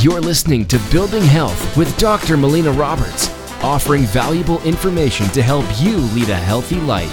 [0.00, 2.36] You're listening to Building Health with Dr.
[2.36, 3.30] Melina Roberts,
[3.64, 7.10] offering valuable information to help you lead a healthy life.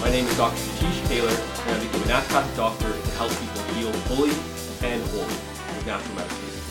[0.00, 0.58] My name is Dr.
[0.58, 1.28] Satish Taylor,
[1.66, 4.30] and I became a naturopathic doctor to help people heal fully
[4.88, 6.62] and wholly with natural medicine.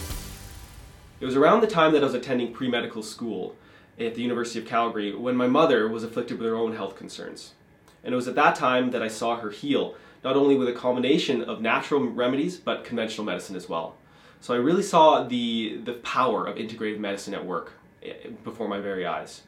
[1.20, 3.58] It was around the time that I was attending pre-medical school
[4.00, 7.54] at the University of Calgary when my mother was afflicted with her own health concerns.
[8.02, 9.96] And it was at that time that I saw her heal
[10.26, 13.96] not only with a combination of natural remedies, but conventional medicine as well.
[14.42, 18.80] So I really saw the, the power of integrative medicine at work eh, before my
[18.80, 19.44] very eyes.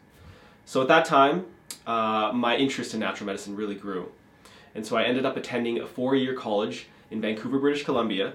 [0.65, 1.47] So at that time,
[1.87, 4.11] uh, my interest in natural medicine really grew.
[4.75, 8.33] And so I ended up attending a four-year college in Vancouver, British Columbia,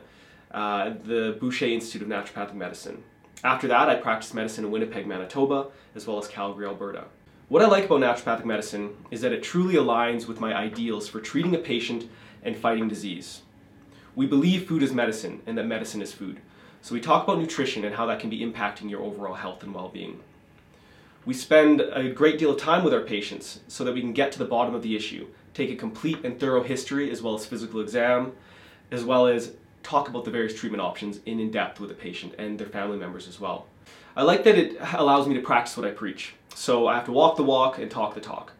[0.50, 3.04] uh, the Boucher Institute of Naturopathic Medicine.
[3.44, 7.04] After that, I practiced medicine in Winnipeg, Manitoba, as well as Calgary, Alberta.
[7.52, 11.20] What I like about naturopathic medicine is that it truly aligns with my ideals for
[11.20, 12.08] treating a patient
[12.42, 13.42] and fighting disease.
[14.16, 16.40] We believe food is medicine and that medicine is food.
[16.80, 19.74] So we talk about nutrition and how that can be impacting your overall health and
[19.74, 20.20] well-being.
[21.26, 24.32] We spend a great deal of time with our patients so that we can get
[24.32, 27.44] to the bottom of the issue, take a complete and thorough history as well as
[27.44, 28.32] physical exam,
[28.90, 32.58] as well as talk about the various treatment options in depth with the patient and
[32.58, 33.66] their family members as well.
[34.16, 36.32] I like that it allows me to practice what I preach.
[36.54, 38.52] So I have to walk the walk and talk the talk.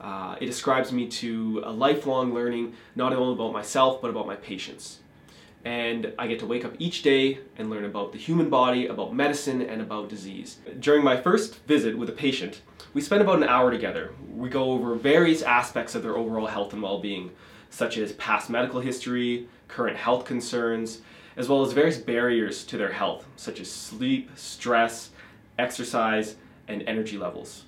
[0.00, 4.36] Uh, it describes me to a lifelong learning, not only about myself, but about my
[4.36, 4.98] patients.
[5.64, 9.14] And I get to wake up each day and learn about the human body, about
[9.14, 10.58] medicine, and about disease.
[10.80, 12.62] During my first visit with a patient,
[12.94, 14.12] we spend about an hour together.
[14.28, 17.30] We go over various aspects of their overall health and well-being,
[17.70, 21.00] such as past medical history, current health concerns,
[21.36, 25.10] as well as various barriers to their health, such as sleep, stress,
[25.58, 26.36] exercise,
[26.68, 27.64] and energy levels.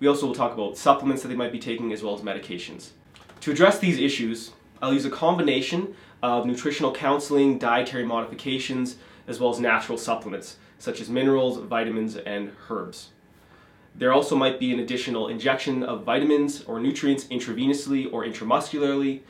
[0.00, 2.90] We also will talk about supplements that they might be taking as well as medications.
[3.40, 9.50] To address these issues, I'll use a combination of nutritional counseling, dietary modifications, as well
[9.50, 13.10] as natural supplements, such as minerals, vitamins, and herbs.
[13.94, 19.20] There also might be an additional injection of vitamins or nutrients intravenously or intramuscularly,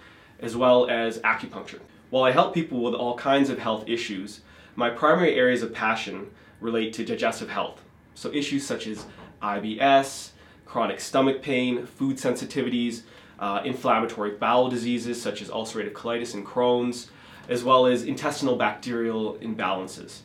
[0.41, 1.81] as well as acupuncture.
[2.11, 4.41] While I help people with all kinds of health issues,
[4.77, 7.83] my primary areas of passion relate to digestive health.
[8.15, 9.07] So issues such as
[9.43, 10.31] IBS,
[10.65, 13.03] chronic stomach pain, food sensitivities,
[13.39, 17.11] uh, inflammatory bowel diseases such as ulcerative colitis and Crohn's,
[17.49, 20.21] as well as intestinal bacterial imbalances.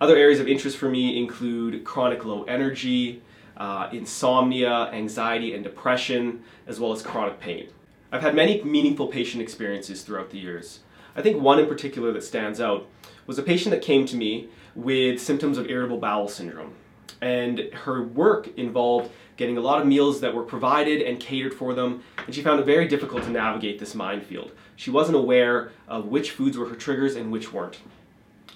[0.00, 3.22] Other areas of interest for me include chronic low energy,
[3.56, 7.68] uh, insomnia, anxiety and depression, as well as chronic pain.
[8.10, 10.80] I've had many meaningful patient experiences throughout the years.
[11.14, 12.86] I think one in particular that stands out
[13.26, 16.74] was a patient that came to me with symptoms of irritable bowel syndrome.
[17.22, 21.72] And her work involved getting a lot of meals that were provided and catered for
[21.72, 24.52] them, and she found it very difficult to navigate this minefield.
[24.76, 27.78] She wasn't aware of which foods were her triggers and which weren't.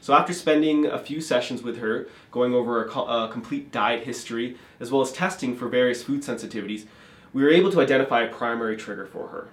[0.00, 4.04] So after spending a few sessions with her, going over a, co a, complete diet
[4.04, 6.86] history, as well as testing for various food sensitivities,
[7.32, 9.48] we were able to identify a primary trigger for her.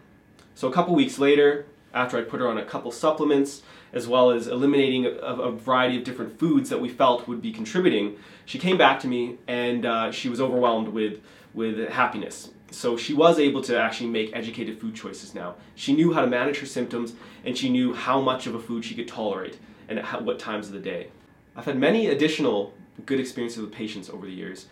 [0.56, 3.62] So a couple weeks later, after I put her on a couple supplements,
[3.94, 7.52] as well as eliminating a, a, variety of different foods that we felt would be
[7.52, 11.22] contributing, she came back to me and uh, she was overwhelmed with,
[11.54, 12.50] with happiness.
[12.72, 15.56] So she was able to actually make educated food choices now.
[15.76, 17.14] She knew how to manage her symptoms
[17.46, 20.68] and she knew how much of a food she could tolerate and at what times
[20.68, 21.10] of the day.
[21.56, 22.74] I've had many additional
[23.06, 24.66] good experiences with patients over the years.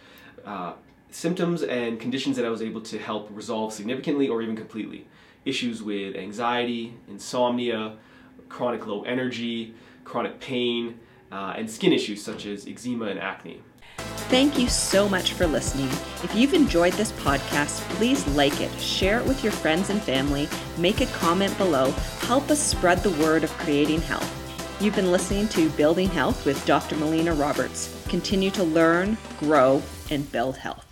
[0.43, 0.73] Uh,
[1.11, 5.05] symptoms and conditions that I was able to help resolve significantly or even completely
[5.45, 7.97] issues with anxiety, insomnia,
[8.49, 10.99] chronic low energy, chronic pain,
[11.31, 13.61] uh, and skin issues such as eczema and acne.
[14.29, 15.89] Thank you so much for listening.
[16.23, 20.47] If you've enjoyed this podcast, please like it, share it with your friends and family,
[20.77, 21.91] make a comment below,
[22.21, 24.37] help us spread the word of creating health.
[24.81, 26.95] You've been listening to Building Health with Dr.
[26.95, 28.03] Melina Roberts.
[28.09, 30.90] Continue to learn, grow, and build health.